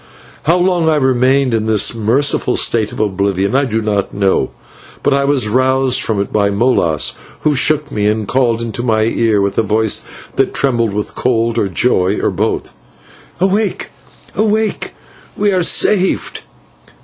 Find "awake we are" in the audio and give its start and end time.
14.35-15.61